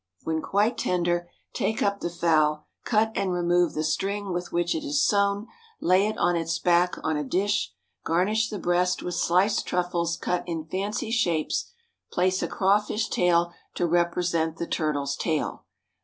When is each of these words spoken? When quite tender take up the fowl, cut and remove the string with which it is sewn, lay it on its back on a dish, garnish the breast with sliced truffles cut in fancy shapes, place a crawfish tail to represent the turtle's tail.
When 0.23 0.41
quite 0.41 0.79
tender 0.79 1.29
take 1.53 1.83
up 1.83 1.99
the 1.99 2.09
fowl, 2.09 2.65
cut 2.83 3.11
and 3.13 3.31
remove 3.31 3.75
the 3.75 3.83
string 3.83 4.33
with 4.33 4.51
which 4.51 4.73
it 4.73 4.83
is 4.83 5.05
sewn, 5.05 5.45
lay 5.79 6.07
it 6.07 6.17
on 6.17 6.35
its 6.35 6.57
back 6.57 6.95
on 7.03 7.17
a 7.17 7.23
dish, 7.23 7.75
garnish 8.03 8.49
the 8.49 8.57
breast 8.57 9.03
with 9.03 9.13
sliced 9.13 9.67
truffles 9.67 10.17
cut 10.17 10.43
in 10.47 10.65
fancy 10.65 11.11
shapes, 11.11 11.69
place 12.11 12.41
a 12.41 12.47
crawfish 12.47 13.09
tail 13.09 13.53
to 13.75 13.85
represent 13.85 14.57
the 14.57 14.65
turtle's 14.65 15.15
tail. 15.15 15.65